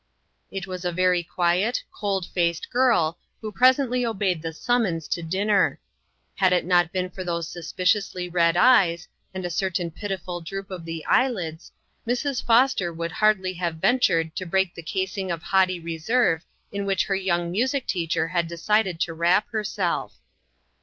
IT 0.49 0.65
was 0.65 0.83
a 0.83 0.91
very 0.91 1.21
quiet, 1.21 1.83
cold 1.95 2.25
faced 2.33 2.71
girl 2.71 3.19
who 3.39 3.51
presently 3.51 4.03
obeyed 4.03 4.41
the 4.41 4.51
summons 4.51 5.07
to 5.07 5.21
din 5.21 5.45
ner. 5.49 5.79
Had 6.37 6.51
it 6.53 6.65
not 6.65 6.91
been 6.91 7.11
for 7.11 7.23
those 7.23 7.47
suspiciously 7.47 8.27
red 8.27 8.57
eyes, 8.57 9.07
and 9.31 9.45
a 9.45 9.51
certain 9.51 9.91
pitiful 9.91 10.41
droop 10.41 10.71
of 10.71 10.85
the 10.85 11.05
eyelids, 11.05 11.71
Mrs. 12.07 12.43
Foster 12.43 12.91
would 12.91 13.11
hardly 13.11 13.53
have 13.53 13.75
ven 13.75 13.99
tured 13.99 14.33
to 14.33 14.47
break 14.47 14.73
the 14.73 14.81
casing 14.81 15.29
of 15.29 15.43
haughty 15.43 15.79
re 15.79 15.99
serve 15.99 16.43
in 16.71 16.87
which 16.87 17.05
her 17.05 17.13
young 17.15 17.51
music 17.51 17.85
teacher 17.85 18.29
had 18.29 18.47
decided 18.47 18.99
to 19.01 19.13
wrap 19.13 19.47
herself. 19.49 20.15